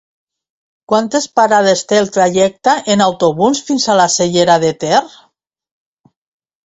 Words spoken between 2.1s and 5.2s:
trajecte en autobús fins a la Cellera de Ter?